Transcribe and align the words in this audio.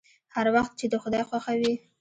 هر 0.35 0.45
وخت 0.55 0.73
چې 0.79 0.85
د 0.89 0.93
خداى 1.03 1.21
خوښه 1.29 1.53
وي. 1.59 1.73